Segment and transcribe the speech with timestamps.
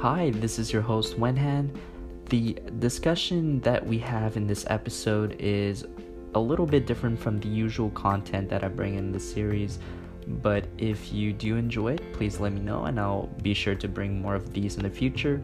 [0.00, 1.74] Hi, this is your host Wenhan.
[2.28, 5.86] The discussion that we have in this episode is
[6.34, 9.78] a little bit different from the usual content that I bring in the series,
[10.42, 13.88] but if you do enjoy it, please let me know and I'll be sure to
[13.88, 15.40] bring more of these in the future.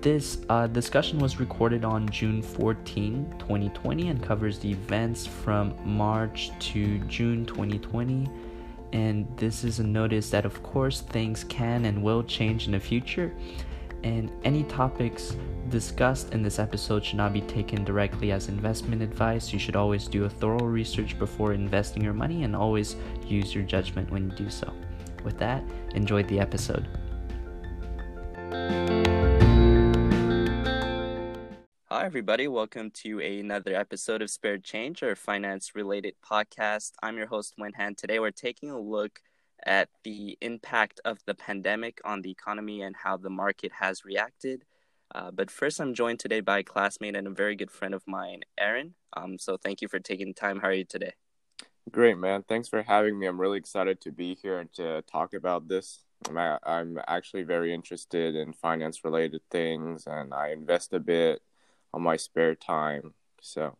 [0.00, 6.52] This uh, discussion was recorded on June 14, 2020, and covers the events from March
[6.60, 8.28] to June 2020
[8.92, 12.80] and this is a notice that, of course, things can and will change in the
[12.80, 13.34] future.
[14.04, 15.36] And any topics
[15.68, 19.52] discussed in this episode should not be taken directly as investment advice.
[19.52, 23.64] You should always do a thorough research before investing your money and always use your
[23.64, 24.72] judgment when you do so.
[25.24, 25.64] With that,
[25.94, 26.86] enjoy the episode.
[31.98, 32.46] Hi, everybody.
[32.46, 36.92] Welcome to another episode of Spared Change, our finance related podcast.
[37.02, 37.96] I'm your host, Wenhan.
[37.96, 39.18] Today, we're taking a look
[39.66, 44.64] at the impact of the pandemic on the economy and how the market has reacted.
[45.12, 48.06] Uh, but first, I'm joined today by a classmate and a very good friend of
[48.06, 48.94] mine, Aaron.
[49.16, 50.60] Um, so, thank you for taking time.
[50.60, 51.14] How are you today?
[51.90, 52.44] Great, man.
[52.48, 53.26] Thanks for having me.
[53.26, 56.04] I'm really excited to be here and to talk about this.
[56.28, 61.42] I'm, I'm actually very interested in finance related things and I invest a bit
[61.92, 63.14] on my spare time.
[63.40, 63.76] So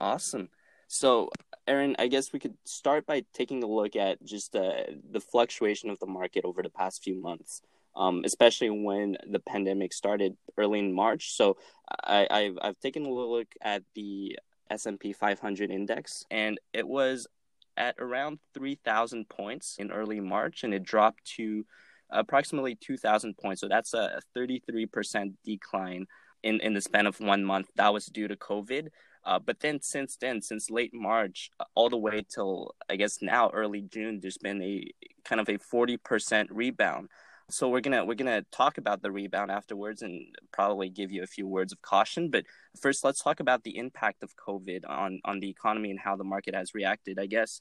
[0.00, 0.48] awesome.
[0.92, 1.30] So,
[1.68, 5.88] Aaron, I guess we could start by taking a look at just uh, the fluctuation
[5.88, 7.62] of the market over the past few months,
[7.94, 11.36] um, especially when the pandemic started early in March.
[11.36, 11.58] So,
[12.02, 14.36] I, I've I've taken a little look at the
[14.68, 17.28] S and P 500 index, and it was
[17.76, 21.64] at around 3,000 points in early March, and it dropped to
[22.10, 23.60] approximately 2,000 points.
[23.60, 26.06] So that's a 33% decline
[26.42, 27.68] in, in the span of one month.
[27.76, 28.88] That was due to COVID.
[29.24, 33.18] Uh, but then since then, since late March, uh, all the way till I guess
[33.20, 34.90] now early June, there's been a
[35.24, 37.08] kind of a 40% rebound.
[37.50, 41.26] So we're gonna we're gonna talk about the rebound afterwards and probably give you a
[41.26, 42.30] few words of caution.
[42.30, 42.44] But
[42.80, 46.24] first, let's talk about the impact of COVID on on the economy and how the
[46.24, 47.18] market has reacted.
[47.18, 47.60] I guess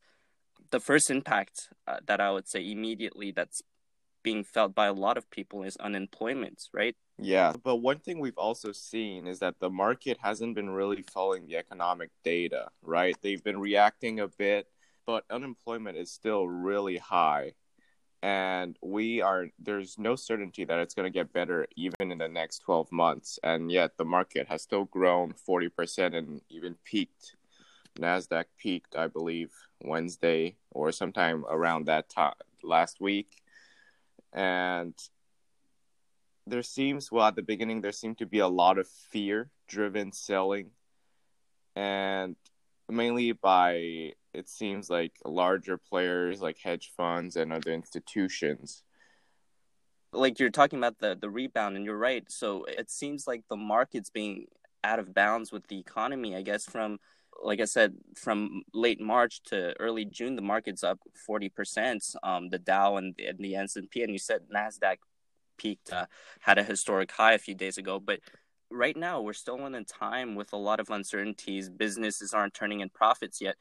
[0.71, 3.61] the first impact uh, that I would say immediately that's
[4.23, 6.95] being felt by a lot of people is unemployment, right?
[7.17, 11.45] Yeah, but one thing we've also seen is that the market hasn't been really following
[11.45, 13.15] the economic data, right?
[13.21, 14.67] They've been reacting a bit,
[15.05, 17.53] but unemployment is still really high.
[18.21, 22.27] And we are, there's no certainty that it's going to get better even in the
[22.27, 23.39] next 12 months.
[23.43, 27.35] And yet the market has still grown 40% and even peaked.
[27.97, 29.51] NASDAQ peaked, I believe,
[29.81, 33.41] Wednesday or sometime around that time last week
[34.33, 34.93] and
[36.47, 40.11] there seems well at the beginning there seemed to be a lot of fear driven
[40.11, 40.71] selling.
[41.75, 42.35] And
[42.89, 48.83] mainly by it seems like larger players like hedge funds and other institutions.
[50.11, 52.23] Like you're talking about the the rebound and you're right.
[52.31, 54.47] So it seems like the market's being
[54.83, 56.99] out of bounds with the economy i guess from
[57.43, 62.03] like I said, from late March to early June, the market's up forty percent.
[62.23, 64.97] Um, the Dow and the, and the S and P, and you said Nasdaq
[65.57, 66.05] peaked, uh,
[66.39, 67.99] had a historic high a few days ago.
[67.99, 68.19] But
[68.69, 71.69] right now, we're still in a time with a lot of uncertainties.
[71.69, 73.55] Businesses aren't turning in profits yet,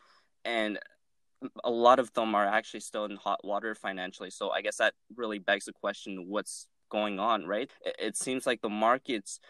[0.45, 0.78] and
[1.62, 4.31] a lot of them are actually still in hot water financially.
[4.31, 7.71] So I guess that really begs the question: What's going on, right?
[7.84, 9.41] It, it seems like the markets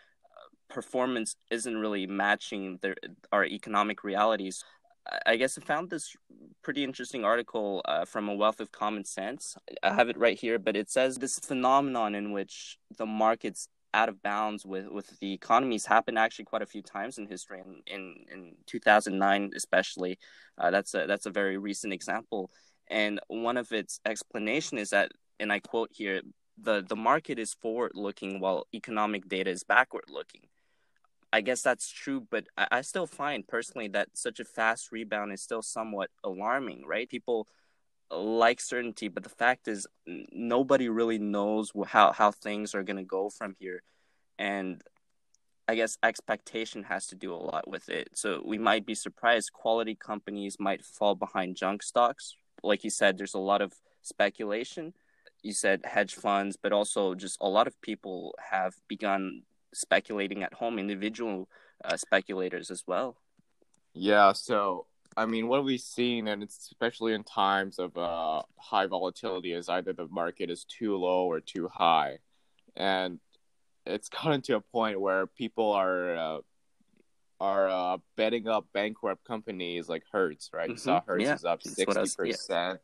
[0.68, 2.96] performance isn't really matching their
[3.32, 4.64] our economic realities.
[5.24, 6.14] I guess I found this
[6.62, 9.56] pretty interesting article uh, from a wealth of common sense.
[9.82, 14.10] I have it right here, but it says this phenomenon in which the markets out
[14.10, 17.62] of bounds with, with the economies happened actually quite a few times in history.
[17.64, 20.18] In in, in 2009, especially,
[20.58, 22.50] uh, that's a that's a very recent example.
[22.88, 26.20] And one of its explanation is that, and I quote here,
[26.60, 30.42] the the market is forward looking while economic data is backward looking
[31.32, 35.32] I guess that's true, but I, I still find personally that such a fast rebound
[35.32, 37.08] is still somewhat alarming, right?
[37.08, 37.46] People
[38.10, 39.86] like certainty, but the fact is,
[40.32, 43.82] nobody really knows how, how things are going to go from here.
[44.38, 44.82] And
[45.66, 48.08] I guess expectation has to do a lot with it.
[48.14, 52.34] So we might be surprised quality companies might fall behind junk stocks.
[52.62, 54.94] Like you said, there's a lot of speculation.
[55.42, 59.42] You said hedge funds, but also just a lot of people have begun
[59.72, 61.48] speculating at home, individual
[61.84, 63.16] uh, speculators as well.
[63.94, 64.86] Yeah, so
[65.16, 69.68] I mean, what we've seen, and it's especially in times of uh, high volatility, is
[69.68, 72.18] either the market is too low or too high,
[72.76, 73.18] and
[73.84, 76.38] it's gotten to a point where people are uh,
[77.40, 80.64] are uh, betting up bankrupt companies like Hertz, right?
[80.64, 80.72] Mm-hmm.
[80.72, 82.80] You saw Hertz yeah, is up sixty percent.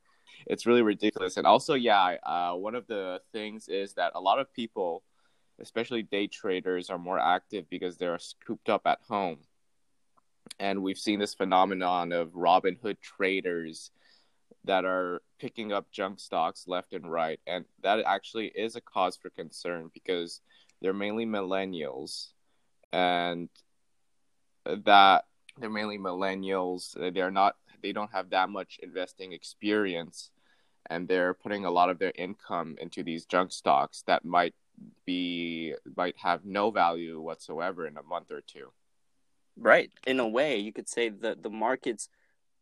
[0.46, 1.36] it's really ridiculous.
[1.36, 5.04] And also, yeah, uh, one of the things is that a lot of people,
[5.60, 9.38] especially day traders, are more active because they're cooped up at home.
[10.58, 13.90] And we've seen this phenomenon of Robinhood traders
[14.64, 17.40] that are picking up junk stocks left and right.
[17.46, 20.40] And that actually is a cause for concern because
[20.80, 22.28] they're mainly millennials.
[22.92, 23.48] And
[24.64, 25.24] that
[25.58, 26.98] they're mainly millennials.
[27.00, 30.30] Uh, they're not, they don't have that much investing experience
[30.90, 34.54] and they're putting a lot of their income into these junk stocks that might
[35.06, 38.72] be might have no value whatsoever in a month or two.
[39.56, 39.90] Right.
[40.06, 42.08] In a way, you could say that the market's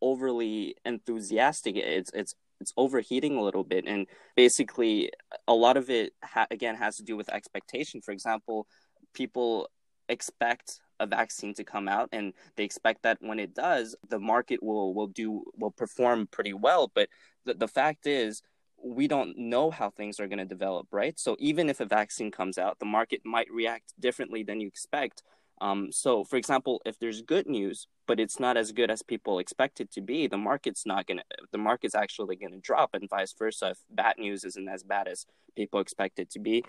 [0.01, 1.77] overly enthusiastic.
[1.77, 4.07] It's it's it's overheating a little bit, and
[4.37, 5.11] basically,
[5.49, 8.01] a lot of it ha- again has to do with expectation.
[8.03, 8.67] For example,
[9.15, 9.69] people
[10.09, 14.63] expect a vaccine to come out and they expect that when it does the market
[14.63, 17.09] will will do will perform pretty well but
[17.45, 18.43] the, the fact is
[18.85, 21.19] we don't know how things are going to develop right?
[21.19, 25.23] So even if a vaccine comes out the market might react differently than you expect.
[25.61, 29.39] Um, so for example if there's good news but it's not as good as people
[29.39, 32.91] expect it to be the market's not going to the market's actually going to drop
[32.95, 33.71] and vice versa.
[33.71, 35.27] If bad news isn't as bad as
[35.57, 36.65] people expect it to be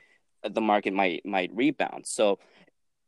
[0.48, 2.06] the market might might rebound.
[2.06, 2.40] So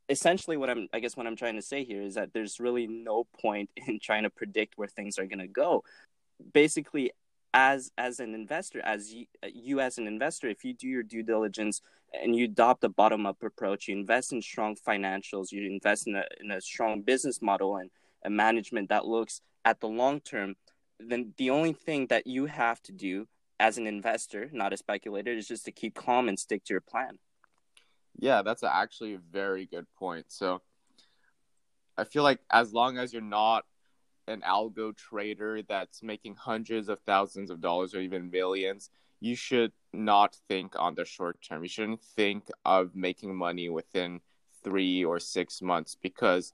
[0.07, 2.85] essentially what i'm i guess what i'm trying to say here is that there's really
[2.85, 5.83] no point in trying to predict where things are going to go.
[6.53, 7.11] Basically
[7.55, 11.03] as as an investor as you, uh, you as an investor if you do your
[11.03, 11.81] due diligence
[12.13, 16.15] and you adopt a bottom up approach you invest in strong financials you invest in
[16.15, 17.89] a, in a strong business model and
[18.25, 20.55] a management that looks at the long term
[20.99, 23.25] then the only thing that you have to do
[23.59, 26.81] as an investor not a speculator is just to keep calm and stick to your
[26.81, 27.17] plan
[28.17, 30.25] yeah, that's actually a very good point.
[30.29, 30.61] So
[31.97, 33.65] I feel like as long as you're not
[34.27, 38.89] an algo trader that's making hundreds of thousands of dollars or even millions,
[39.19, 41.63] you should not think on the short term.
[41.63, 44.21] You shouldn't think of making money within
[44.63, 46.53] three or six months because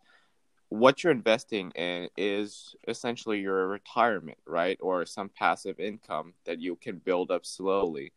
[0.69, 4.77] what you're investing in is essentially your retirement, right?
[4.81, 8.13] Or some passive income that you can build up slowly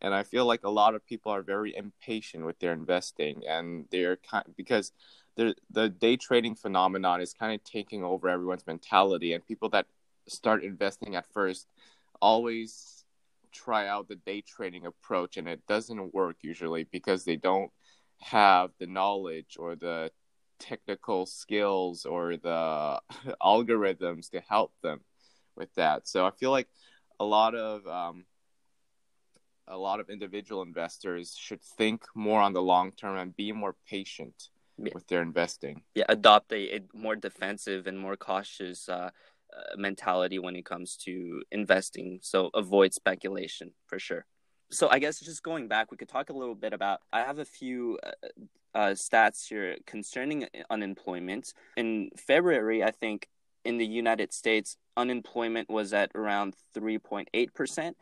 [0.00, 3.86] and I feel like a lot of people are very impatient with their investing, and
[3.90, 4.92] they're kind because
[5.36, 9.86] the the day trading phenomenon is kind of taking over everyone's mentality, and people that
[10.26, 11.68] start investing at first
[12.20, 13.04] always
[13.52, 17.70] try out the day trading approach, and it doesn't work usually because they don't
[18.20, 20.10] have the knowledge or the
[20.58, 23.00] technical skills or the
[23.42, 25.00] algorithms to help them
[25.54, 26.08] with that.
[26.08, 26.68] So I feel like
[27.20, 28.24] a lot of um,
[29.68, 33.74] a lot of individual investors should think more on the long term and be more
[33.88, 34.92] patient yeah.
[34.94, 35.82] with their investing.
[35.94, 39.10] Yeah, adopt a, a more defensive and more cautious uh,
[39.56, 42.20] uh, mentality when it comes to investing.
[42.22, 44.26] So avoid speculation for sure.
[44.70, 47.00] So I guess just going back, we could talk a little bit about.
[47.12, 48.28] I have a few uh,
[48.74, 51.52] uh stats here concerning unemployment.
[51.76, 53.28] In February, I think
[53.64, 57.96] in the United States, unemployment was at around three point eight percent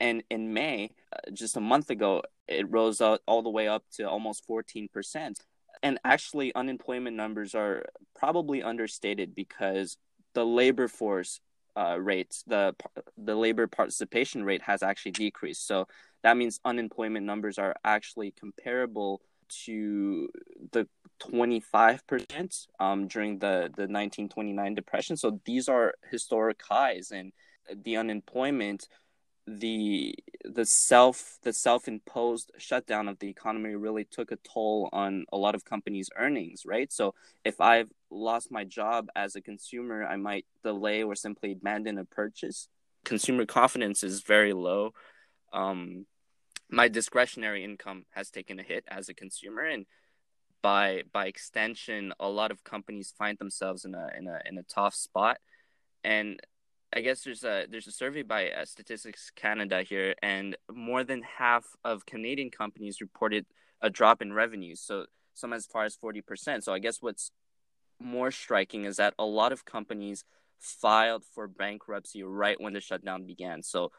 [0.00, 3.84] and in May, uh, just a month ago, it rose all, all the way up
[3.94, 5.36] to almost 14%.
[5.82, 9.96] And actually, unemployment numbers are probably understated because
[10.34, 11.40] the labor force
[11.76, 12.74] uh, rates, the
[13.18, 15.66] the labor participation rate has actually decreased.
[15.66, 15.86] So
[16.22, 19.20] that means unemployment numbers are actually comparable
[19.66, 20.28] to
[20.72, 20.88] the
[21.22, 25.16] 25% um, during the, the 1929 depression.
[25.16, 27.32] So these are historic highs, and
[27.84, 28.88] the unemployment
[29.46, 35.36] the the self the self-imposed shutdown of the economy really took a toll on a
[35.36, 36.92] lot of companies earnings right?
[36.92, 41.98] So if i've lost my job as a consumer i might delay or simply abandon
[41.98, 42.68] a purchase.
[43.04, 44.92] Consumer confidence is very low.
[45.52, 46.06] Um,
[46.68, 49.86] my discretionary income has taken a hit as a consumer and
[50.62, 54.64] by by extension a lot of companies find themselves in a in a in a
[54.64, 55.38] tough spot.
[56.02, 56.40] And
[56.94, 61.22] I guess there's a there's a survey by uh, Statistics Canada here, and more than
[61.22, 63.44] half of Canadian companies reported
[63.82, 64.80] a drop in revenues.
[64.80, 66.64] So some as far as forty percent.
[66.64, 67.30] So I guess what's
[68.00, 70.24] more striking is that a lot of companies
[70.58, 73.62] filed for bankruptcy right when the shutdown began.
[73.62, 73.90] So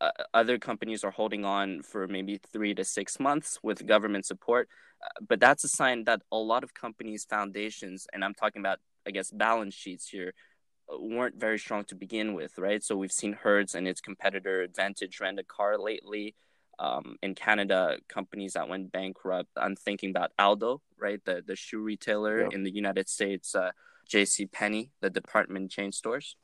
[0.00, 4.68] uh, other companies are holding on for maybe three to six months with government support,
[5.02, 8.80] uh, but that's a sign that a lot of companies' foundations, and I'm talking about
[9.06, 10.32] I guess balance sheets here
[10.98, 12.82] weren't very strong to begin with, right?
[12.82, 16.34] So we've seen Hertz and its competitor Advantage rent a car lately.
[16.78, 19.50] Um, in Canada, companies that went bankrupt.
[19.56, 22.40] I'm thinking about Aldo, right, the the shoe retailer.
[22.40, 23.70] In the United States, uh,
[24.08, 24.46] J.C.
[24.46, 26.36] Penney, the department chain stores.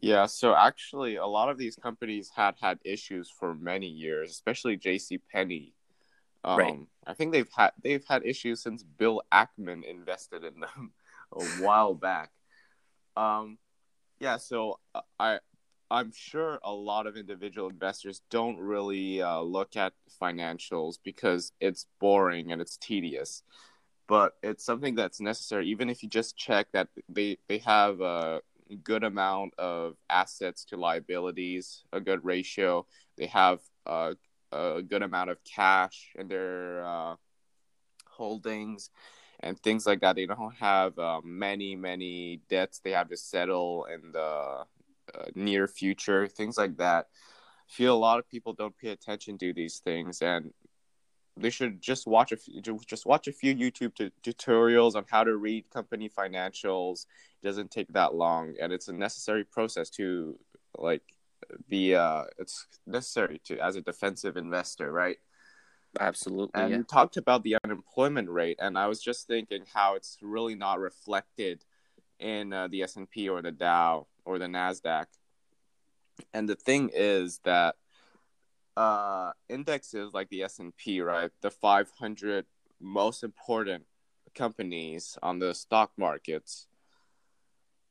[0.00, 4.76] Yeah, so actually, a lot of these companies had had issues for many years, especially
[4.76, 5.18] J.C.
[5.32, 5.74] Penney.
[6.44, 6.78] Um, right.
[7.06, 10.92] I think they've had they've had issues since Bill Ackman invested in them
[11.32, 12.30] a while back.
[13.18, 13.58] Um,
[14.20, 15.38] yeah, so uh, I
[15.90, 21.86] I'm sure a lot of individual investors don't really uh, look at financials because it's
[21.98, 23.42] boring and it's tedious,
[24.06, 25.68] but it's something that's necessary.
[25.68, 28.40] Even if you just check that they they have a
[28.84, 32.86] good amount of assets to liabilities, a good ratio.
[33.16, 34.14] They have a,
[34.52, 37.16] a good amount of cash in their uh,
[38.06, 38.90] holdings
[39.40, 40.16] and things like that.
[40.16, 44.64] They don't have uh, many, many debts they have to settle in the uh,
[45.34, 47.06] near future, things like that.
[47.68, 50.52] I feel a lot of people don't pay attention to these things, and
[51.36, 55.24] they should just watch a few, just watch a few YouTube t- tutorials on how
[55.24, 57.06] to read company financials.
[57.42, 60.38] It doesn't take that long, and it's a necessary process to
[60.76, 61.02] like
[61.68, 61.94] be.
[61.94, 65.18] Uh, it's necessary to as a defensive investor, right?
[65.98, 66.50] Absolutely.
[66.54, 66.76] And yeah.
[66.78, 70.80] you talked about the unemployment rate, and I was just thinking how it's really not
[70.80, 71.64] reflected
[72.18, 75.06] in uh, the S and P or the Dow or the Nasdaq.
[76.34, 77.76] And the thing is that
[78.76, 82.46] uh, indexes like the S and P, right, the 500
[82.80, 83.84] most important
[84.34, 86.66] companies on the stock markets,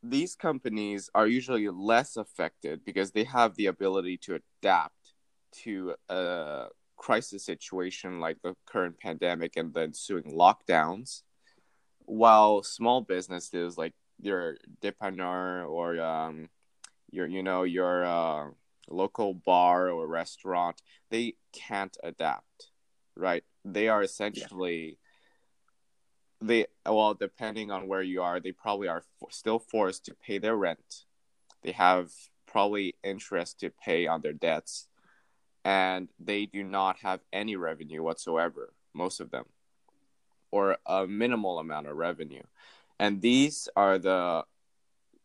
[0.03, 5.13] these companies are usually less affected because they have the ability to adapt
[5.51, 11.21] to a crisis situation like the current pandemic and the ensuing lockdowns,
[12.05, 16.49] while small businesses like your dépanneur or um,
[17.11, 18.47] your you know your uh,
[18.89, 22.71] local bar or restaurant, they can't adapt,
[23.15, 23.43] right?
[23.63, 24.97] They are essentially
[26.41, 26.47] yeah.
[26.47, 30.55] they well, depending on where you are, they probably are still forced to pay their
[30.55, 31.05] rent.
[31.63, 32.11] They have
[32.45, 34.87] probably interest to pay on their debts,
[35.67, 38.73] and they do not have any revenue whatsoever.
[38.93, 39.43] Most of them,
[40.49, 42.43] or a minimal amount of revenue,
[42.97, 44.45] and these are the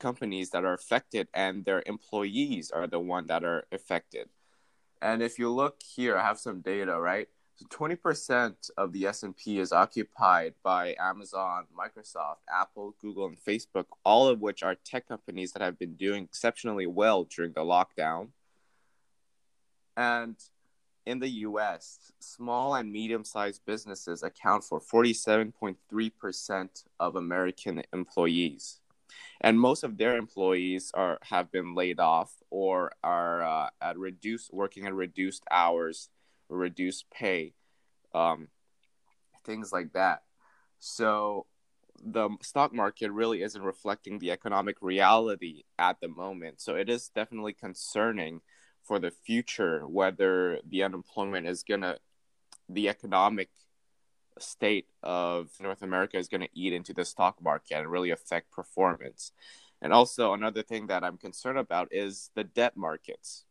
[0.00, 4.28] companies that are affected and their employees are the one that are affected.
[5.00, 7.28] And if you look here, I have some data, right?
[7.54, 14.26] So 20% of the S&P is occupied by Amazon, Microsoft, Apple, Google, and Facebook, all
[14.26, 18.30] of which are tech companies that have been doing exceptionally well during the lockdown.
[19.96, 20.36] And
[21.04, 28.80] in the US, small and medium sized businesses account for 47.3% of American employees.
[29.40, 34.52] And most of their employees are have been laid off or are uh, at reduced
[34.52, 36.08] working at reduced hours
[36.48, 37.54] reduced pay
[38.14, 38.48] um,
[39.44, 40.22] things like that.
[40.78, 41.46] So
[42.04, 46.60] the stock market really isn't reflecting the economic reality at the moment.
[46.60, 48.40] So it is definitely concerning
[48.84, 51.96] for the future whether the unemployment is gonna
[52.68, 53.48] the economic
[54.38, 58.50] state of North America is going to eat into the stock market and really affect
[58.50, 59.32] performance.
[59.80, 63.44] And also, another thing that I'm concerned about is the debt markets,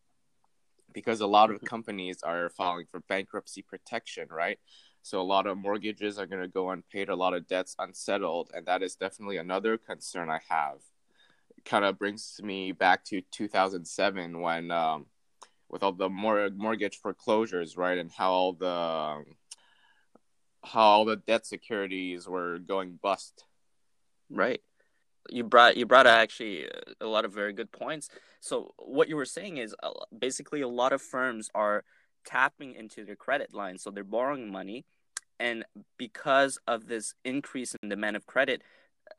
[0.93, 1.65] because a lot of mm-hmm.
[1.65, 4.57] companies are filing for bankruptcy protection, right?
[5.01, 8.51] So, a lot of mortgages are going to go unpaid, a lot of debts unsettled.
[8.53, 10.77] And that is definitely another concern I have.
[11.57, 15.07] It kind of brings me back to 2007 when, um,
[15.71, 17.97] with all the mor- mortgage foreclosures, right?
[17.97, 19.23] And how all the
[20.63, 23.45] how all the debt securities were going bust.
[24.29, 24.61] Right.
[25.29, 26.67] You brought you brought actually
[26.99, 28.09] a lot of very good points.
[28.41, 31.83] So what you were saying is uh, basically a lot of firms are
[32.25, 34.85] tapping into their credit line, so they're borrowing money,
[35.39, 35.63] and
[35.97, 38.61] because of this increase in demand of credit,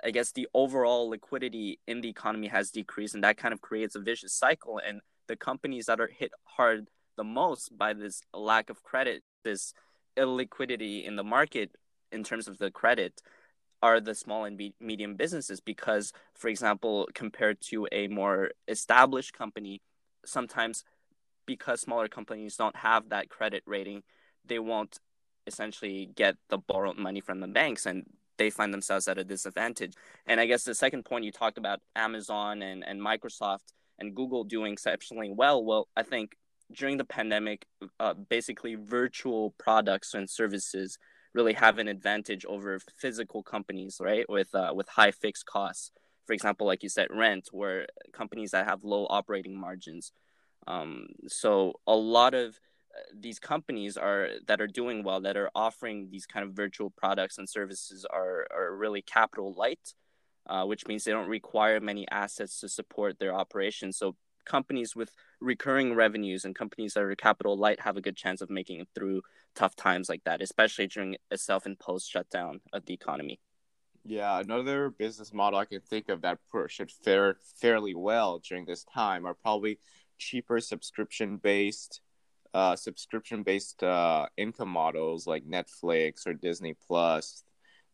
[0.04, 3.96] I guess the overall liquidity in the economy has decreased, and that kind of creates
[3.96, 4.80] a vicious cycle.
[4.84, 9.74] And the companies that are hit hard the most by this lack of credit, this
[10.16, 11.70] illiquidity in the market
[12.10, 13.22] in terms of the credit
[13.82, 19.80] are the small and medium businesses because for example compared to a more established company
[20.24, 20.84] sometimes
[21.46, 24.02] because smaller companies don't have that credit rating
[24.44, 25.00] they won't
[25.46, 28.04] essentially get the borrowed money from the banks and
[28.38, 29.94] they find themselves at a disadvantage.
[30.26, 34.44] And i guess the second point you talked about amazon and, and microsoft and google
[34.44, 36.36] doing exceptionally well well i think
[36.72, 37.66] during the pandemic,
[38.00, 40.98] uh, basically virtual products and services
[41.34, 44.28] really have an advantage over physical companies, right?
[44.28, 45.92] With uh, with high fixed costs.
[46.26, 50.12] For example, like you said, rent, where companies that have low operating margins.
[50.66, 52.60] Um, so a lot of
[52.94, 56.90] uh, these companies are that are doing well, that are offering these kind of virtual
[56.90, 59.94] products and services, are are really capital light.
[60.46, 63.96] Uh, which means they don't require many assets to support their operations.
[63.96, 68.40] So companies with recurring revenues and companies that are capital light have a good chance
[68.40, 69.22] of making it through
[69.54, 73.40] tough times like that, especially during a self-imposed shutdown of the economy.
[74.04, 78.84] Yeah, another business model I can think of that should fare fairly well during this
[78.84, 79.78] time are probably
[80.18, 82.00] cheaper subscription based
[82.54, 87.44] uh, subscription based uh, income models like Netflix or Disney Plus,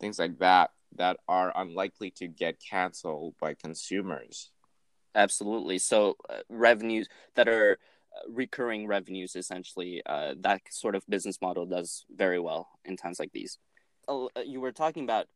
[0.01, 4.51] things like that that are unlikely to get canceled by consumers.
[5.15, 5.79] Absolutely.
[5.79, 7.79] So uh, revenues that are
[8.15, 13.19] uh, recurring revenues, essentially, uh, that sort of business model does very well in times
[13.19, 13.59] like these.
[14.07, 15.27] Uh, you were talking about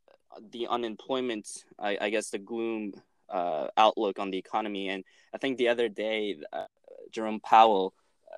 [0.51, 2.93] the unemployment, I, I guess the gloom
[3.29, 5.05] uh, outlook on the economy, and
[5.35, 6.65] I think the other day, uh,
[7.11, 7.93] Jerome Powell,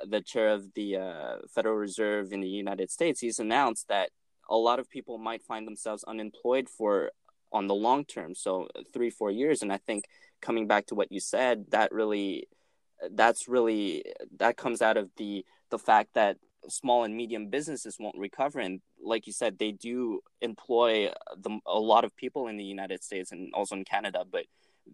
[0.08, 4.10] the chair of the Federal Reserve in the United States, he's announced that
[4.48, 7.10] a lot of people might find themselves unemployed for
[7.52, 8.34] on the long term.
[8.34, 10.04] So three four years and i think
[10.40, 12.46] coming back to what you said that really
[13.12, 14.04] that's really
[14.38, 16.36] that comes out of the the fact that
[16.68, 18.58] small and medium businesses won't recover.
[18.58, 23.02] And like you said they do employ the, a lot of people in the united
[23.04, 24.46] states and also in canada but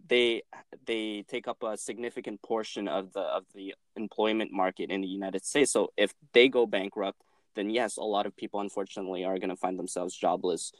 [0.07, 0.41] they
[0.85, 5.45] they take up a significant portion of the of the employment market in the united
[5.45, 5.71] states.
[5.71, 7.19] So if they go bankrupt
[7.55, 10.71] then yes a lot of people unfortunately are going to find themselves jobless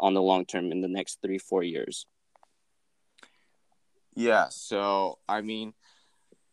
[0.00, 2.06] on the long term in the next three four years
[4.14, 5.74] yeah so i mean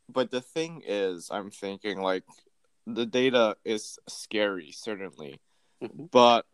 [0.09, 2.23] but the thing is i'm thinking like
[2.85, 5.39] the data is scary certainly
[5.81, 6.05] mm-hmm.
[6.11, 6.45] but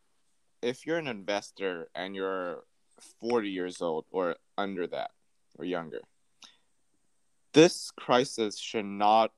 [0.61, 2.63] if you're an investor and you're
[3.21, 5.11] 40 years old or under that
[5.57, 6.01] or younger
[7.53, 9.31] this crisis should not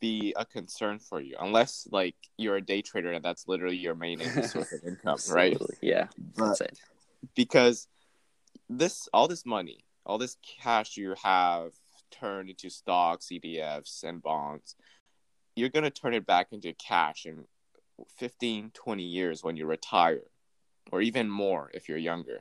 [0.00, 3.94] be a concern for you unless like you're a day trader and that's literally your
[3.94, 5.56] main source of income right?
[5.80, 6.06] Yeah
[6.36, 6.78] but that's it.
[7.34, 7.88] because
[8.68, 11.72] this all this money all this cash you have
[12.10, 14.76] turned into stocks etfs and bonds
[15.56, 17.44] you're going to turn it back into cash in
[18.16, 20.22] 15 20 years when you retire
[20.90, 22.40] or even more if you're younger.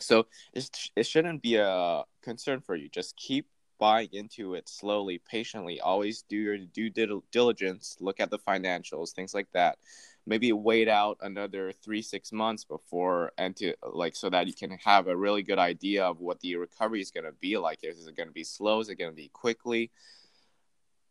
[0.00, 2.88] So it shouldn't be a concern for you.
[2.88, 3.46] Just keep
[3.78, 5.80] buying into it slowly, patiently.
[5.80, 9.78] Always do your due diligence, look at the financials, things like that.
[10.26, 14.72] Maybe wait out another three, six months before and to like so that you can
[14.84, 17.78] have a really good idea of what the recovery is going to be like.
[17.82, 18.80] Is it going to be slow?
[18.80, 19.90] Is it going to be quickly?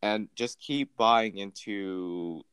[0.03, 2.43] And just keep buying into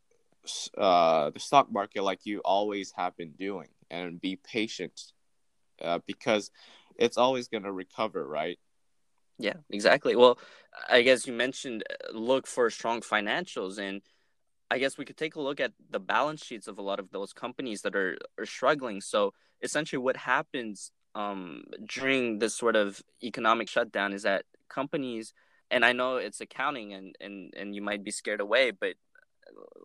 [0.77, 5.13] uh, the stock market like you always have been doing, and be patient
[5.83, 6.51] uh, because
[6.97, 8.59] it's always going to recover, right?
[9.39, 10.15] Yeah, exactly.
[10.17, 10.39] Well,
[10.89, 14.01] I guess you mentioned uh, look for strong financials, and
[14.71, 17.11] I guess we could take a look at the balance sheets of a lot of
[17.11, 19.01] those companies that are, are struggling.
[19.01, 25.35] So essentially, what happens um, during this sort of economic shutdown is that companies,
[25.71, 28.95] and I know it's accounting, and and and you might be scared away, but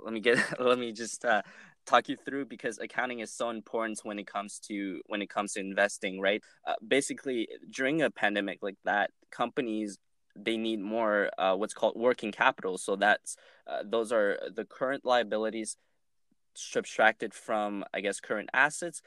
[0.03, 1.41] let me get let me just uh,
[1.85, 5.53] talk you through because accounting is so important when it comes to when it comes
[5.53, 6.43] to investing right?
[6.65, 9.97] Uh, basically during a pandemic like that companies
[10.35, 12.77] they need more uh, what's called working capital.
[12.77, 13.35] So that's
[13.67, 15.77] uh, those are the current liabilities
[16.55, 19.01] subtracted from i guess current assets.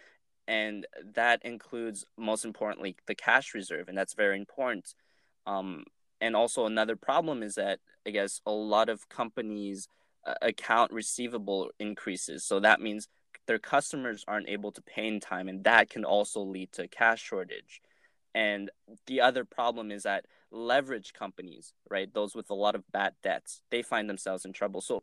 [0.49, 4.95] And that includes most importantly the cash reserve and that's very important.
[5.47, 5.85] Um,
[6.21, 9.89] and also another problem is that i guess a lot of companies
[10.41, 12.45] account receivable increases.
[12.45, 13.09] So that means
[13.47, 17.23] their customers aren't able to pay in time, and that can also lead to cash
[17.23, 17.81] shortage.
[18.35, 18.71] And
[19.07, 23.63] the other problem is that leverage companies, right, those with a lot of bad debts,
[23.71, 24.81] they find themselves in trouble.
[24.81, 25.03] So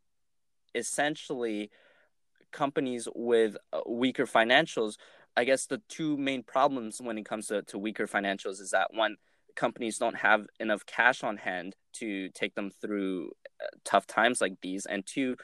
[0.73, 1.69] essentially,
[2.51, 4.97] companies with uh, weaker financials,
[5.35, 8.93] I guess the two main problems when it comes to, to weaker financials is that
[8.93, 9.17] one,
[9.59, 14.55] companies don't have enough cash on hand to take them through uh, tough times like
[14.61, 14.85] these.
[14.85, 15.35] And two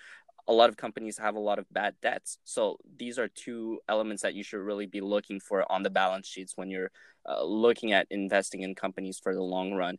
[0.48, 2.38] a lot of companies have a lot of bad debts.
[2.44, 6.28] So these are two elements that you should really be looking for on the balance
[6.28, 6.92] sheets when you're
[7.28, 9.98] uh, looking at investing in companies for the long run.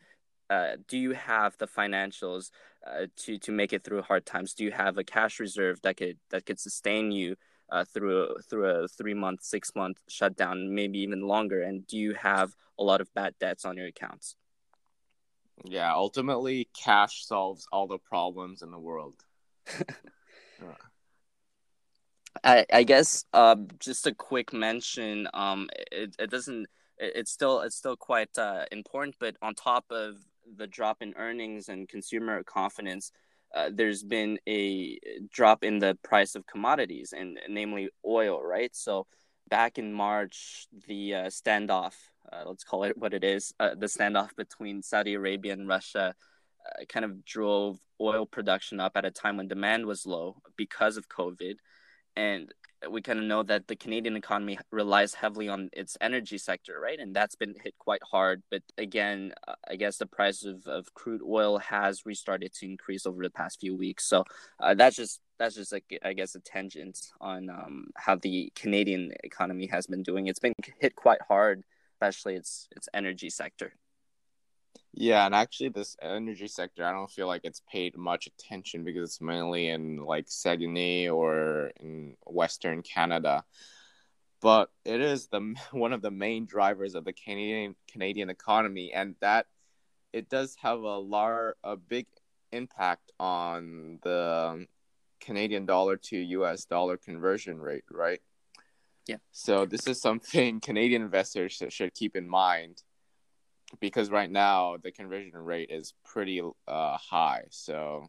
[0.49, 2.51] Uh, do you have the financials
[2.87, 4.55] uh, to to make it through hard times?
[4.55, 7.35] Do you have a cash reserve that could that could sustain you
[7.71, 11.63] uh, through a, through a three month, six month shutdown, maybe even longer?
[11.63, 14.37] And do you have a lot of bad debts on your accounts?
[15.65, 19.15] Yeah, ultimately, cash solves all the problems in the world.
[22.45, 25.29] I, I guess uh, just a quick mention.
[25.35, 26.67] Um, it, it doesn't.
[26.99, 30.17] It, it's still it's still quite uh, important, but on top of
[30.57, 33.11] the drop in earnings and consumer confidence,
[33.57, 34.99] uh, there's been a
[35.33, 38.75] drop in the price of commodities, and namely oil, right?
[38.77, 39.07] So
[39.49, 41.95] back in March, the uh, standoff
[42.33, 46.15] uh, let's call it what it is, uh, the standoff between Saudi Arabia and Russia
[46.67, 50.97] uh, kind of drove oil production up at a time when demand was low because
[50.97, 51.57] of COVID.
[52.17, 52.53] And
[52.91, 56.99] we kind of know that the Canadian economy relies heavily on its energy sector, right?
[56.99, 58.43] And that's been hit quite hard.
[58.51, 63.07] But again, uh, I guess the price of, of crude oil has restarted to increase
[63.07, 64.07] over the past few weeks.
[64.07, 64.25] So
[64.61, 69.13] uh, that's just that's just like I guess a tangent on um, how the Canadian
[69.25, 70.27] economy has been doing.
[70.27, 73.73] It's been hit quite hard, especially its its energy sector.
[74.99, 79.11] Yeah, and actually, this energy sector, I don't feel like it's paid much attention because
[79.11, 83.45] it's mainly in like Saguenay or in Western Canada.
[84.41, 89.17] But it is the one of the main drivers of the Canadian Canadian economy, and
[89.21, 89.47] that
[90.15, 92.07] it does have a lar a big
[92.51, 94.67] impact on the um,
[95.21, 96.65] Canadian dollar to U.S.
[96.65, 98.21] dollar conversion rate, right?
[99.07, 99.17] Yeah.
[99.31, 102.83] So this is something Canadian investors should, should keep in mind
[103.81, 107.45] because right now the conversion rate is pretty uh, high.
[107.51, 108.07] So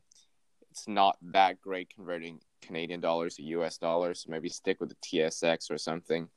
[0.72, 4.24] it's not that great converting Canadian dollars to US dollars.
[4.24, 6.30] So maybe stick with the TSX or something.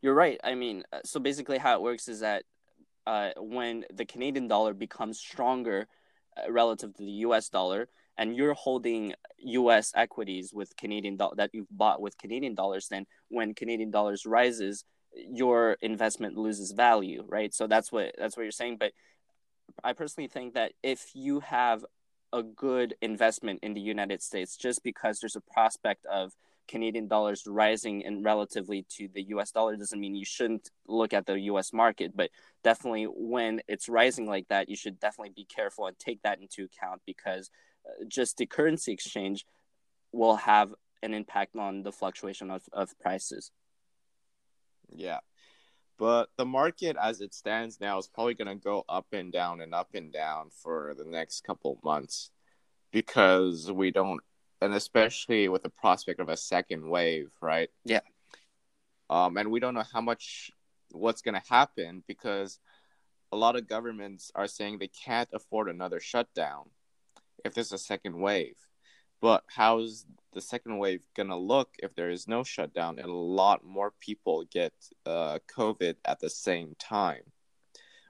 [0.00, 0.40] You're right.
[0.42, 2.44] I mean, uh, so basically, how it works is that
[3.06, 5.86] uh, when the Canadian dollar becomes stronger
[6.36, 11.70] uh, relative to the US dollar, and you're holding US equities with Canadian that you've
[11.70, 17.52] bought with Canadian dollars, then when Canadian dollars rises, your investment loses value, right?
[17.54, 18.78] So that's what that's what you're saying.
[18.78, 18.92] But
[19.82, 21.84] I personally think that if you have
[22.32, 26.32] a good investment in the United States, just because there's a prospect of
[26.68, 31.26] Canadian dollars rising and relatively to the US dollar doesn't mean you shouldn't look at
[31.26, 32.30] the US market, but
[32.64, 36.64] definitely when it's rising like that, you should definitely be careful and take that into
[36.64, 37.50] account because
[37.86, 39.44] uh, just the currency exchange
[40.12, 40.72] will have
[41.02, 43.50] an impact on the fluctuation of, of prices.
[44.94, 45.20] Yeah.
[45.98, 49.60] But the market as it stands now is probably going to go up and down
[49.60, 52.30] and up and down for the next couple months
[52.90, 54.20] because we don't,
[54.60, 57.68] and especially with the prospect of a second wave, right?
[57.84, 58.00] Yeah.
[59.10, 60.50] Um, and we don't know how much,
[60.90, 62.58] what's going to happen because
[63.30, 66.70] a lot of governments are saying they can't afford another shutdown
[67.44, 68.56] if there's a second wave.
[69.22, 73.64] But how's the second wave gonna look if there is no shutdown and a lot
[73.64, 74.72] more people get
[75.06, 77.22] uh, COVID at the same time?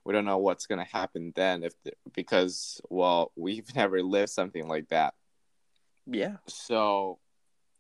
[0.06, 4.66] We don't know what's gonna happen then if the, because well we've never lived something
[4.66, 5.12] like that.
[6.06, 6.38] Yeah.
[6.48, 7.18] So,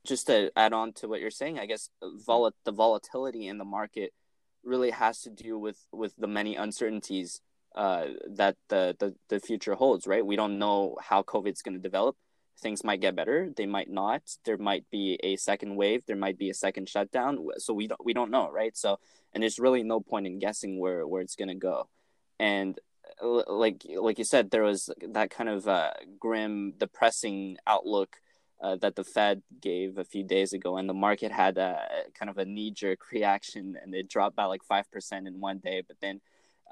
[0.06, 3.64] just to add on to what you're saying, I guess vol- the volatility in the
[3.64, 4.12] market
[4.62, 7.40] really has to do with with the many uncertainties
[7.74, 10.06] uh, that the, the the future holds.
[10.06, 10.24] Right?
[10.24, 12.16] We don't know how COVID's going to develop
[12.60, 13.50] things might get better.
[13.56, 14.22] They might not.
[14.44, 16.04] There might be a second wave.
[16.06, 17.38] There might be a second shutdown.
[17.58, 18.76] So we don't we don't know right?
[18.76, 18.98] So
[19.32, 21.88] and there's really no point in guessing where where it's going to go.
[22.38, 22.78] And
[23.22, 28.16] uh, like like you said there was that kind of uh, grim depressing outlook
[28.62, 31.84] uh, that the Fed gave a few days ago, and the market had a
[32.14, 35.58] kind of a knee jerk reaction, and it dropped by like five percent in one
[35.58, 35.82] day.
[35.86, 36.20] But then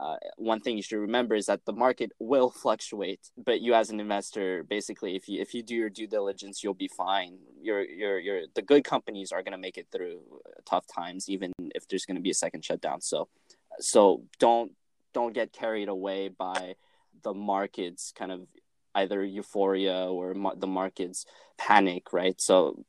[0.01, 3.91] uh, one thing you should remember is that the market will fluctuate, but you as
[3.91, 7.37] an investor, basically, if you if you do your due diligence, you'll be fine.
[7.61, 10.23] Your your your the good companies are going to make it through
[10.65, 13.03] tough times, even if there's going to be a second shutdown.
[13.03, 13.29] So,
[13.79, 14.73] so don't
[15.13, 16.77] don't get carried away by
[17.23, 18.47] the market's kind of
[18.95, 21.27] either euphoria or the market's
[21.59, 22.41] panic, right?
[22.41, 22.87] So,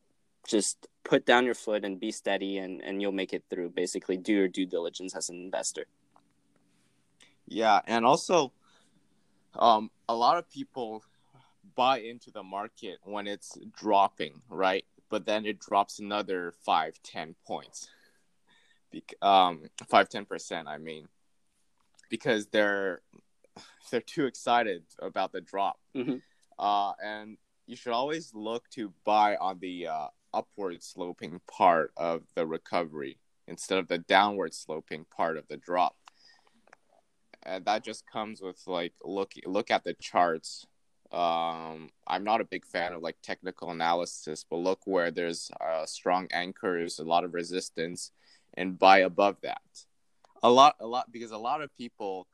[0.48, 3.72] just put down your foot and be steady, and and you'll make it through.
[3.72, 5.88] Basically, do your due diligence as an investor.
[7.52, 8.54] Yeah, and also,
[9.60, 11.04] um, a lot of people
[11.76, 14.86] buy into the market when it's dropping, right?
[15.10, 17.90] But then it drops another five, ten points,
[18.90, 20.70] Be- um, five, ten percent.
[20.70, 21.10] I mean,
[22.10, 23.02] because they're
[23.92, 26.20] they're too excited about the drop, mm-hmm.
[26.58, 27.38] uh, and
[27.68, 33.18] you should always look to buy on the uh, upward sloping part of the recovery
[33.46, 35.98] instead of the downward sloping part of the drop
[37.44, 40.66] and that just comes with like look look at the charts.
[41.12, 45.86] Um i'm not a big fan of like technical analysis but look where there's uh,
[45.86, 48.12] strong anchors a lot of resistance
[48.54, 49.62] and buy above that.
[50.42, 52.28] A lot a lot because a lot of people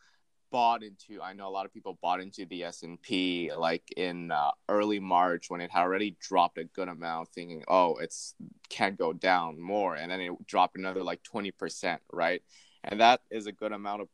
[0.51, 4.51] bought into i know a lot of people bought into the s&p like in uh,
[4.69, 8.33] early march when it had already dropped a good amount thinking oh it's
[8.69, 12.41] can't go down more and then it dropped another like 20% right?
[12.83, 14.07] And that is a good amount of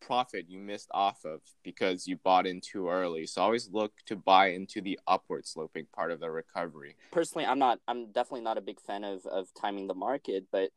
[0.00, 3.26] profit you missed off of because you bought in too early.
[3.26, 6.96] So always look to buy into the upward sloping part of the recovery.
[7.10, 10.70] Personally, I'm not I'm definitely not a big fan of of timing the market, but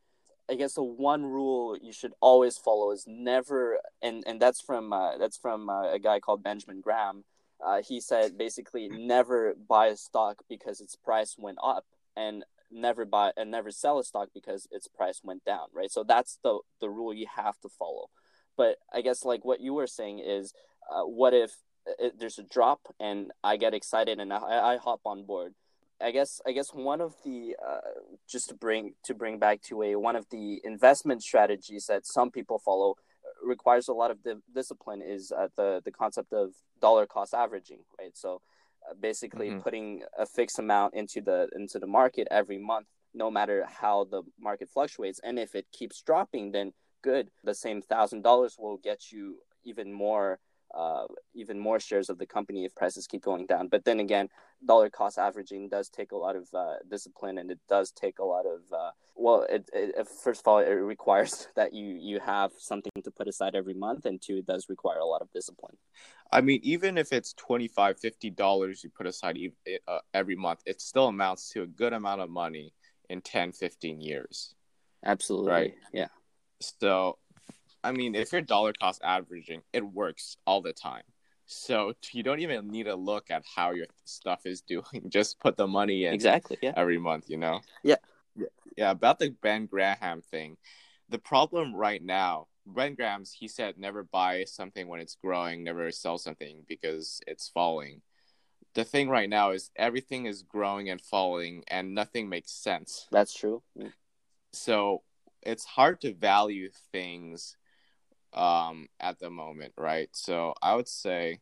[0.50, 4.92] I guess the one rule you should always follow is never, and and that's from
[4.92, 7.24] uh, that's from uh, a guy called Benjamin Graham.
[7.64, 13.04] Uh, he said basically never buy a stock because its price went up, and never
[13.06, 15.68] buy and never sell a stock because its price went down.
[15.72, 15.90] Right.
[15.90, 18.10] So that's the the rule you have to follow.
[18.56, 20.52] But I guess like what you were saying is,
[20.90, 21.52] uh, what if
[21.98, 25.54] it, there's a drop and I get excited and I, I hop on board
[26.00, 27.80] I guess I guess one of the uh,
[28.28, 32.30] just to bring to bring back to a one of the investment strategies that some
[32.30, 36.50] people follow uh, requires a lot of di- discipline is uh, the the concept of
[36.80, 38.16] dollar cost averaging, right?
[38.16, 38.42] So
[38.88, 39.60] uh, basically mm-hmm.
[39.60, 44.22] putting a fixed amount into the into the market every month, no matter how the
[44.38, 46.72] market fluctuates, and if it keeps dropping, then
[47.04, 47.30] good.
[47.44, 50.40] The same thousand dollars will get you even more
[50.74, 53.68] uh, even more shares of the company if prices keep going down.
[53.68, 54.28] But then again,
[54.66, 58.24] dollar cost averaging does take a lot of uh, discipline, and it does take a
[58.24, 59.46] lot of uh, well.
[59.48, 63.54] It, it, first of all, it requires that you you have something to put aside
[63.54, 65.76] every month, and two, it does require a lot of discipline.
[66.32, 67.96] I mean, even if it's 25
[68.34, 69.38] dollars you put aside
[69.86, 72.72] uh, every month, it still amounts to a good amount of money
[73.08, 74.54] in 10, 15 years.
[75.04, 75.74] Absolutely, right?
[75.92, 76.08] Yeah.
[76.80, 77.18] So
[77.84, 81.02] I mean, if you're dollar cost averaging, it works all the time.
[81.46, 84.84] So you don't even need to look at how your stuff is doing.
[85.08, 86.72] Just put the money in exactly yeah.
[86.76, 87.60] every month, you know?
[87.82, 87.96] Yeah.
[88.34, 88.46] yeah.
[88.78, 90.56] Yeah, about the Ben Graham thing.
[91.10, 95.90] The problem right now, Ben Graham's he said never buy something when it's growing, never
[95.92, 98.00] sell something because it's falling.
[98.72, 103.06] The thing right now is everything is growing and falling and nothing makes sense.
[103.12, 103.62] That's true.
[104.52, 105.02] So
[105.44, 107.56] it's hard to value things
[108.32, 110.08] um, at the moment, right?
[110.12, 111.40] So I would say,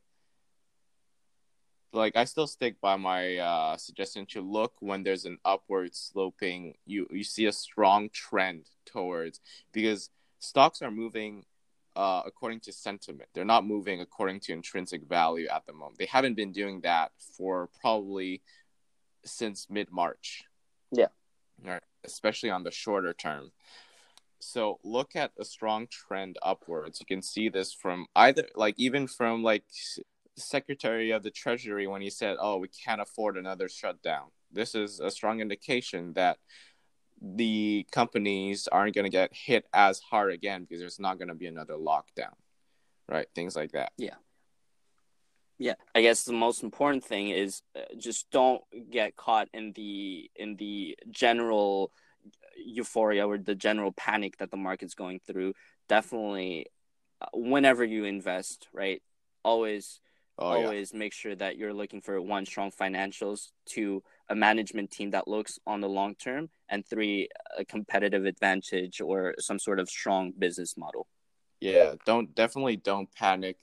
[1.92, 6.74] like, I still stick by my uh, suggestion to look when there's an upward sloping.
[6.86, 9.40] You you see a strong trend towards
[9.72, 11.44] because stocks are moving
[11.96, 13.28] uh, according to sentiment.
[13.34, 15.98] They're not moving according to intrinsic value at the moment.
[15.98, 18.42] They haven't been doing that for probably
[19.24, 20.44] since mid March.
[20.90, 21.08] Yeah.
[21.64, 21.82] Right.
[22.04, 23.52] Especially on the shorter term.
[24.42, 26.98] So look at a strong trend upwards.
[26.98, 29.62] You can see this from either like even from like
[30.36, 34.98] Secretary of the Treasury when he said, "Oh, we can't afford another shutdown." This is
[34.98, 36.38] a strong indication that
[37.20, 41.36] the companies aren't going to get hit as hard again because there's not going to
[41.36, 42.34] be another lockdown.
[43.08, 43.28] Right?
[43.36, 43.92] Things like that.
[43.96, 44.16] Yeah.
[45.58, 50.28] Yeah, I guess the most important thing is uh, just don't get caught in the
[50.34, 51.92] in the general
[52.56, 55.52] euphoria or the general panic that the market's going through
[55.88, 56.66] definitely
[57.20, 59.02] uh, whenever you invest right
[59.44, 60.00] always
[60.38, 60.98] oh, always yeah.
[60.98, 65.58] make sure that you're looking for one strong financials two a management team that looks
[65.66, 70.76] on the long term and three a competitive advantage or some sort of strong business
[70.76, 71.06] model
[71.60, 73.56] yeah don't definitely don't panic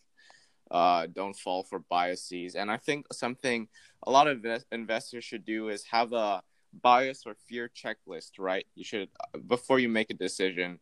[0.71, 3.67] uh, don't fall for biases and i think something
[4.03, 6.43] a lot of investors should do is have a
[6.73, 8.65] bias or fear checklist, right?
[8.75, 9.09] You should
[9.47, 10.79] before you make a decision.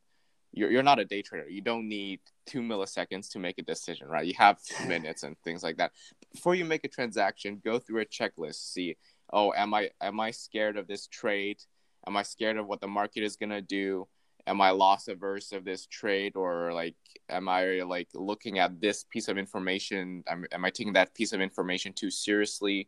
[0.53, 1.49] You're you're not a day trader.
[1.49, 4.25] You don't need two milliseconds to make a decision, right?
[4.25, 5.91] You have minutes and things like that.
[6.33, 8.71] Before you make a transaction, go through a checklist.
[8.73, 8.97] See,
[9.31, 11.61] oh, am I am I scared of this trade?
[12.07, 14.07] Am I scared of what the market is gonna do?
[14.45, 16.95] Am I loss averse of this trade, or like,
[17.27, 20.23] am I like looking at this piece of information?
[20.25, 22.87] Am, am I taking that piece of information too seriously?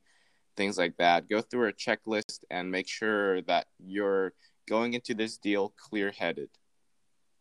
[0.60, 1.30] Things like that.
[1.30, 4.34] Go through a checklist and make sure that you're
[4.68, 6.50] going into this deal clear headed.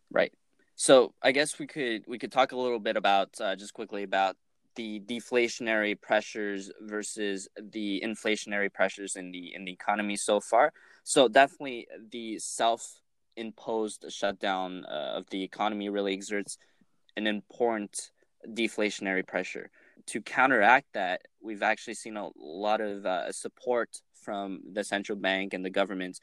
[0.09, 0.33] Right.
[0.77, 4.05] So I guess we could we could talk a little bit about uh, just quickly
[4.05, 4.37] about
[4.77, 10.73] the deflationary pressures versus the inflationary pressures in the in the economy so far.
[11.03, 13.01] So definitely the self
[13.37, 16.57] imposed shutdown uh, of the economy really exerts
[17.17, 18.13] an important
[18.47, 19.71] deflationary pressure
[20.09, 23.91] to counteract that, we've actually seen a lot of uh, support
[24.23, 26.19] from the central bank and the government.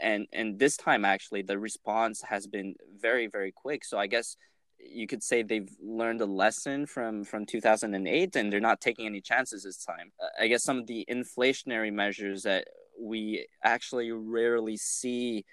[0.00, 3.84] And, and this time, actually, the response has been very, very quick.
[3.84, 4.36] So I guess
[4.78, 9.20] you could say they've learned a lesson from, from 2008 and they're not taking any
[9.20, 10.12] chances this time.
[10.22, 12.68] Uh, I guess some of the inflationary measures that
[13.00, 15.44] we actually rarely see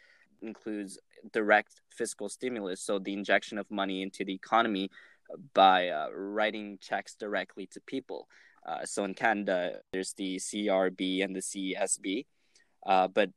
[0.41, 0.99] includes
[1.31, 4.89] direct fiscal stimulus, so the injection of money into the economy
[5.53, 8.27] by uh, writing checks directly to people.
[8.65, 12.25] Uh, so in Canada, there's the CRB and the CSB,
[12.85, 13.29] uh, but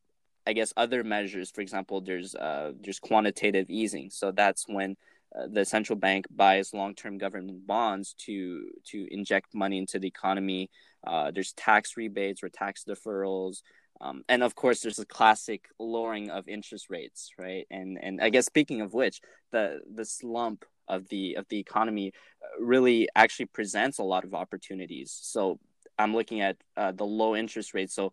[0.46, 4.09] I guess other measures, for example, there's uh, there's quantitative easing.
[4.09, 4.96] So that's when
[5.37, 10.70] uh, the central bank buys long-term government bonds to to inject money into the economy.
[11.07, 13.59] Uh, there's tax rebates or tax deferrals.
[14.01, 17.66] Um, and of course, there's a classic lowering of interest rates, right?
[17.70, 19.20] And and I guess speaking of which,
[19.53, 24.35] the the slump of the of the economy uh, really actually presents a lot of
[24.35, 25.18] opportunities.
[25.20, 25.59] So
[25.98, 27.94] I'm looking at uh, the low interest rates.
[27.94, 28.12] So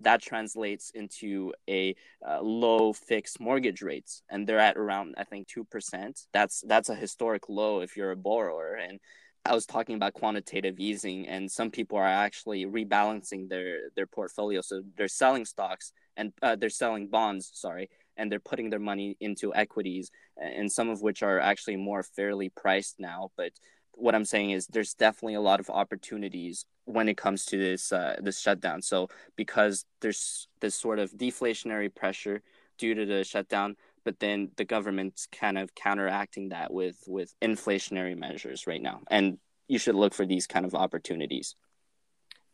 [0.00, 1.94] that translates into a
[2.26, 6.94] uh, low fixed mortgage rates and they're at around i think 2% that's that's a
[6.94, 8.98] historic low if you're a borrower and
[9.44, 14.60] i was talking about quantitative easing and some people are actually rebalancing their their portfolio
[14.60, 19.16] so they're selling stocks and uh, they're selling bonds sorry and they're putting their money
[19.20, 23.52] into equities and some of which are actually more fairly priced now but
[23.92, 27.92] what i'm saying is there's definitely a lot of opportunities when it comes to this
[27.92, 28.82] uh, this shutdown.
[28.82, 32.42] So because there's this sort of deflationary pressure
[32.78, 38.16] due to the shutdown, but then the government's kind of counteracting that with with inflationary
[38.16, 41.54] measures right now, and you should look for these kind of opportunities.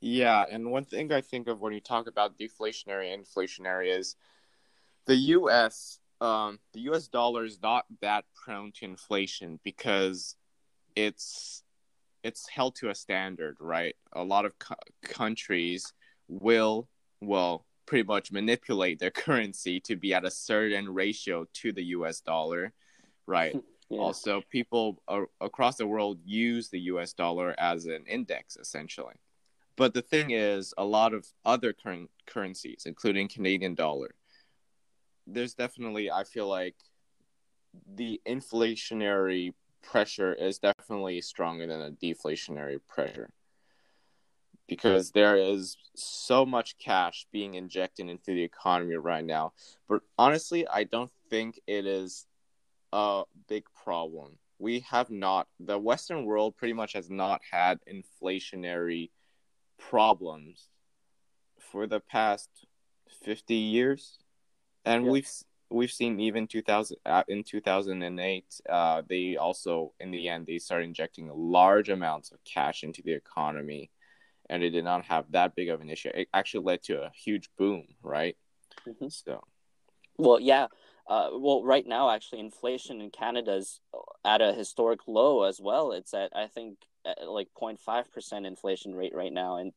[0.00, 4.14] Yeah, and one thing I think of when you talk about deflationary and inflationary is
[5.08, 5.98] the U.S.
[6.20, 7.08] Um, the U.S.
[7.08, 10.36] dollar is not that prone to inflation because
[10.94, 11.64] it's
[12.22, 13.96] it's held to a standard, right?
[14.12, 15.92] A lot of co- countries
[16.28, 16.88] will,
[17.20, 22.20] well, pretty much manipulate their currency to be at a certain ratio to the US
[22.20, 22.72] dollar,
[23.26, 23.54] right?
[23.88, 23.98] yeah.
[23.98, 29.14] Also, people are, across the world use the US dollar as an index, essentially.
[29.76, 34.10] But the thing is, a lot of other current currencies, including Canadian dollar,
[35.28, 36.76] there's definitely, I feel like,
[37.94, 43.30] the inflationary pressure is definitely stronger than a deflationary pressure
[44.68, 49.52] because there is so much cash being injected into the economy right now.
[49.88, 52.26] But honestly, I don't think it is
[52.92, 54.38] a big problem.
[54.58, 59.10] We have not, the Western world pretty much has not had inflationary
[59.78, 60.68] problems
[61.58, 62.50] for the past
[63.24, 64.18] 50 years.
[64.88, 65.10] And yeah.
[65.10, 65.30] we've
[65.70, 70.84] we've seen even 2000 uh, in 2008 uh, they also in the end they started
[70.84, 73.90] injecting large amounts of cash into the economy
[74.48, 76.08] and it did not have that big of an issue.
[76.14, 78.36] It actually led to a huge boom right?
[78.88, 79.08] Mm-hmm.
[79.08, 79.44] so.
[80.16, 80.68] Well yeah
[81.06, 83.80] uh, well right now actually inflation in canada is
[84.24, 85.92] at a historic low as well.
[85.92, 89.56] It's at i think at like 0.5% inflation rate right now.
[89.56, 89.72] And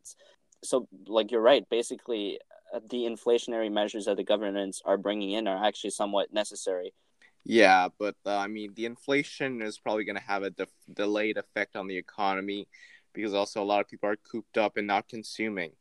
[0.63, 1.67] so like you're right.
[1.69, 2.39] Basically
[2.89, 6.93] the inflationary measures that the governments are bringing in are actually somewhat necessary.
[7.43, 11.37] Yeah, but uh, I mean, the inflation is probably going to have a de- delayed
[11.37, 12.67] effect on the economy
[13.13, 15.71] because also a lot of people are cooped up and not consuming.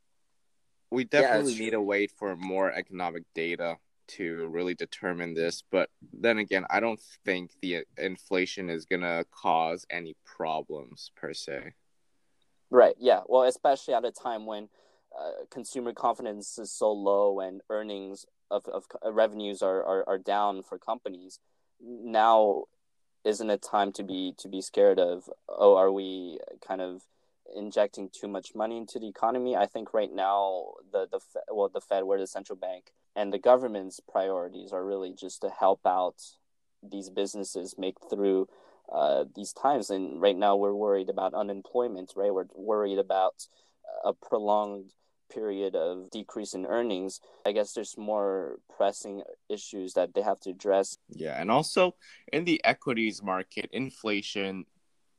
[0.90, 3.76] We definitely yeah, need to wait for more economic data
[4.08, 5.62] to really determine this.
[5.70, 11.32] But then again, I don't think the inflation is going to cause any problems per
[11.32, 11.74] se.
[12.70, 12.96] Right.
[12.98, 13.20] Yeah.
[13.26, 14.68] Well, especially at a time when
[15.18, 20.18] uh, consumer confidence is so low and earnings of, of uh, revenues are, are, are
[20.18, 21.38] down for companies
[21.82, 22.64] now
[23.24, 27.02] isn't it time to be to be scared of oh are we kind of
[27.54, 29.56] injecting too much money into the economy?
[29.56, 31.20] I think right now the the
[31.52, 35.50] well the fed where the central bank and the government's priorities are really just to
[35.50, 36.16] help out
[36.82, 38.48] these businesses make through
[38.92, 39.90] uh, these times.
[39.90, 42.32] And right now we're worried about unemployment right?
[42.32, 43.46] We're worried about
[44.04, 44.92] a prolonged
[45.30, 50.50] period of decrease in earnings, I guess there's more pressing issues that they have to
[50.50, 50.96] address.
[51.08, 51.94] Yeah, and also
[52.32, 54.64] in the equities market, inflation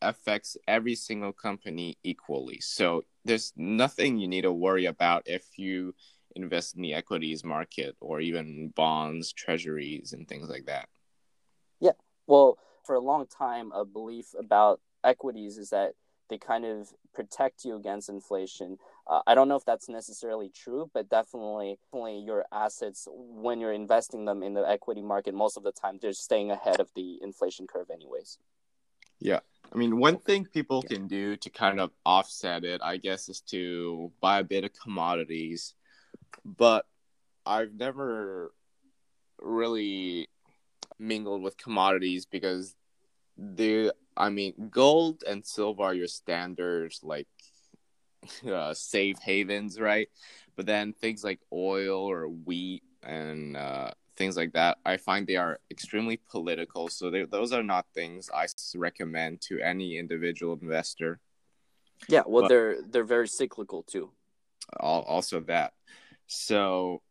[0.02, 2.60] affects every single company equally.
[2.60, 5.94] So there's nothing you need to worry about if you
[6.36, 10.88] invest in the equities market or even bonds, treasuries, and things like that.
[11.80, 11.92] Yeah.
[12.28, 15.94] Well, for a long time, a belief about equities is that
[16.32, 18.78] they kind of protect you against inflation.
[19.06, 23.74] Uh, I don't know if that's necessarily true, but definitely, definitely your assets when you're
[23.74, 27.20] investing them in the equity market, most of the time they're staying ahead of the
[27.22, 28.40] inflation curve, anyways.
[29.20, 29.42] Yeah,
[29.74, 33.42] I mean, one thing people can do to kind of offset it, I guess, is
[33.52, 35.76] to buy a bit of commodities.
[36.46, 36.86] But
[37.46, 38.54] I've never
[39.40, 40.30] really
[40.98, 42.74] mingled with commodities because
[43.38, 47.28] they I mean, gold and silver are your standards, like
[48.48, 50.10] uh, safe havens, right?
[50.56, 55.38] But then things like oil or wheat and uh, things like that, I find they
[55.38, 56.88] are extremely political.
[56.90, 61.20] So those are not things I recommend to any individual investor.
[62.08, 64.12] Yeah, well, but they're they're very cyclical too.
[64.80, 65.74] Also, that.
[66.28, 67.02] So,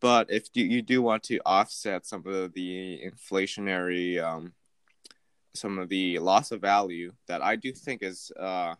[0.00, 4.52] but if you, you do want to offset some of the inflationary um,
[5.54, 8.74] some of the loss of value that I do think is uh,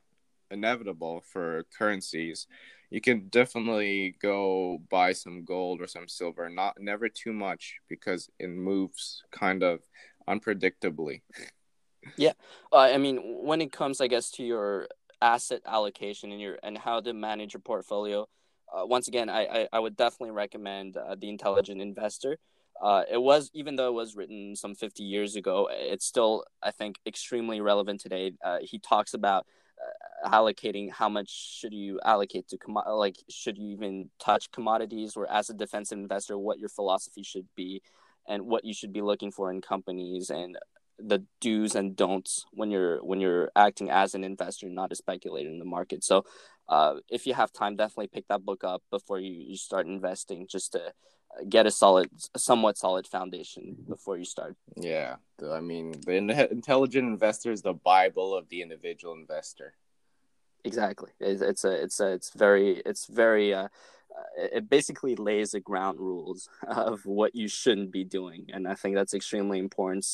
[0.50, 2.46] inevitable for currencies,
[2.90, 6.48] you can definitely go buy some gold or some silver.
[6.50, 9.80] Not never too much because it moves kind of
[10.28, 11.22] unpredictably.
[12.16, 12.32] Yeah,
[12.72, 14.88] uh, I mean, when it comes, I guess, to your
[15.22, 18.28] asset allocation and your and how to manage your portfolio,
[18.72, 22.38] uh, once again, I, I, I would definitely recommend uh, the Intelligent Investor.
[22.82, 26.70] Uh, it was even though it was written some 50 years ago, it's still I
[26.70, 28.32] think extremely relevant today.
[28.44, 29.46] Uh, he talks about
[29.80, 35.16] uh, allocating how much should you allocate to com- like should you even touch commodities
[35.16, 37.82] or as a defensive investor what your philosophy should be
[38.26, 40.56] and what you should be looking for in companies and
[40.98, 45.50] the do's and don'ts when you're when you're acting as an investor not a speculator
[45.50, 46.24] in the market so
[46.68, 50.46] uh, if you have time definitely pick that book up before you, you start investing
[50.48, 50.92] just to
[51.48, 54.56] get a solid a somewhat solid foundation before you start.
[54.76, 55.16] Yeah
[55.52, 59.74] i mean the intelligent investor is the bible of the individual investor.
[60.64, 61.10] Exactly.
[61.20, 63.68] It's, it's a it's a it's very it's very uh,
[64.36, 68.94] it basically lays the ground rules of what you shouldn't be doing and i think
[68.94, 70.06] that's extremely important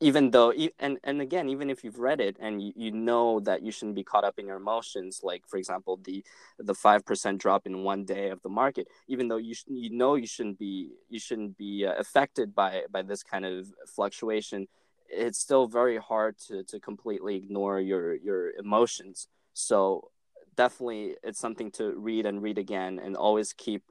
[0.00, 3.62] even though and and again even if you've read it and you, you know that
[3.62, 6.24] you shouldn't be caught up in your emotions like for example the
[6.58, 10.14] the 5% drop in one day of the market even though you sh- you know
[10.14, 14.68] you shouldn't be you shouldn't be uh, affected by by this kind of fluctuation
[15.08, 19.28] it's still very hard to to completely ignore your your emotions.
[19.54, 20.10] So
[20.56, 23.82] definitely it's something to read and read again and always keep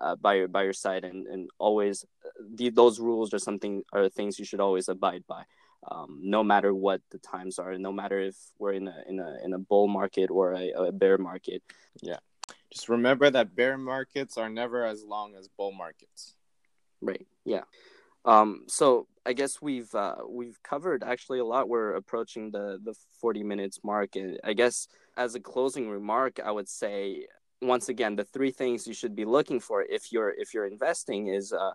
[0.00, 3.82] uh, by your by your side and and always uh, the, those rules are something
[3.92, 5.44] are things you should always abide by.
[5.90, 9.38] Um, no matter what the times are no matter if we're in a in a
[9.44, 11.62] in a bull market or a, a bear market.
[12.00, 12.18] Yeah.
[12.72, 16.34] Just remember that bear markets are never as long as bull markets.
[17.00, 17.26] Right.
[17.44, 17.64] Yeah.
[18.24, 21.68] Um, so I guess we've uh, we've covered actually a lot.
[21.68, 26.50] We're approaching the the forty minutes mark, and I guess as a closing remark, I
[26.50, 27.26] would say
[27.62, 31.28] once again the three things you should be looking for if you're if you're investing
[31.28, 31.72] is uh,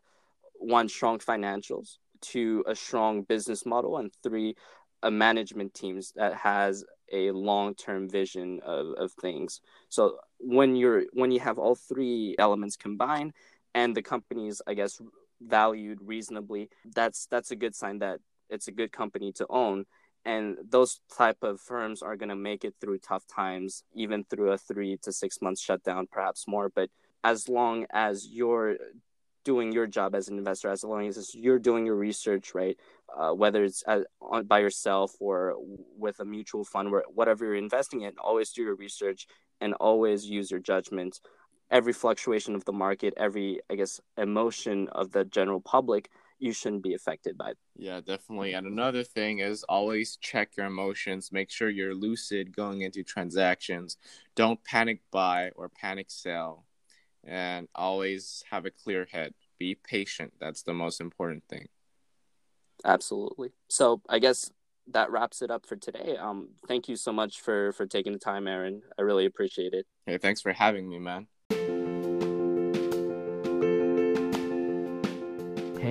[0.56, 4.56] one strong financials two a strong business model and three
[5.04, 9.62] a management teams that has a long-term vision of, of things.
[9.88, 13.34] So when you're when you have all three elements combined
[13.74, 15.02] and the company is i guess
[15.42, 18.20] valued reasonably that's that's a good sign that
[18.50, 19.86] it's a good company to own
[20.26, 24.52] and those type of firms are going to make it through tough times even through
[24.52, 26.70] a three to six month shutdown perhaps more.
[26.70, 26.90] But
[27.24, 28.78] as long as you're
[29.46, 32.78] doing your job as an investor as long as you're doing your research right
[33.18, 35.56] uh, whether it's on, by yourself or
[35.98, 39.28] with a mutual fund whatever you're investing in always do your research
[39.62, 41.20] and always use your judgment.
[41.72, 46.10] Every fluctuation of the market every i guess emotion of the general public
[46.40, 47.54] you shouldn't be affected by.
[47.76, 48.54] Yeah, definitely.
[48.54, 51.32] And another thing is always check your emotions.
[51.32, 53.98] Make sure you're lucid going into transactions.
[54.36, 56.66] Don't panic buy or panic sell.
[57.26, 59.34] And always have a clear head.
[59.60, 60.34] Be patient.
[60.40, 61.68] That's the most important thing.
[62.86, 63.52] Absolutely.
[63.68, 64.52] So I guess
[64.92, 66.16] that wraps it up for today.
[66.18, 68.82] Um, thank you so much for for taking the time, Aaron.
[68.98, 69.86] I really appreciate it.
[70.06, 71.28] Hey, thanks for having me, man.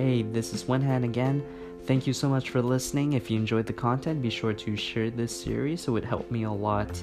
[0.09, 1.45] Hey, this is Wenhan again.
[1.83, 3.13] Thank you so much for listening.
[3.13, 5.87] If you enjoyed the content, be sure to share this series.
[5.87, 6.99] It would help me a lot.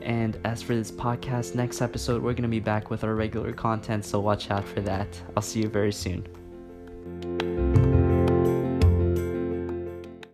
[0.00, 3.52] And as for this podcast, next episode, we're going to be back with our regular
[3.52, 5.08] content, so watch out for that.
[5.36, 7.57] I'll see you very soon.